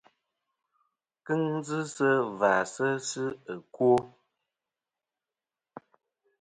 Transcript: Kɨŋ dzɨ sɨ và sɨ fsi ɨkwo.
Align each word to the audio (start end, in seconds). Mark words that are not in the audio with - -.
Kɨŋ 1.25 1.41
dzɨ 1.63 1.79
sɨ 1.95 2.09
và 2.39 2.51
sɨ 2.73 2.85
fsi 3.03 3.23
ɨkwo. 3.53 3.91